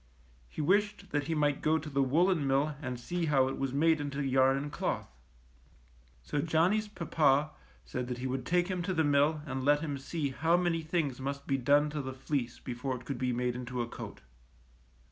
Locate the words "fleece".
12.15-12.57